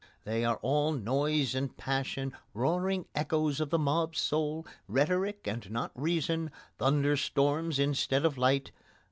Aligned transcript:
They 0.23 0.43
are 0.43 0.57
all 0.63 0.93
noise 0.93 1.53
and 1.53 1.77
passion, 1.77 2.33
roaring 2.55 3.05
echoes 3.13 3.61
of 3.61 3.69
the 3.69 3.77
mob 3.77 4.15
soul, 4.15 4.65
rhetoric 4.87 5.45
and 5.45 5.69
not 5.69 5.91
reason, 5.93 6.49
thunder 6.79 7.15
storms 7.15 7.77
instead 7.77 8.25
of 8.25 8.35
light. 8.35 8.71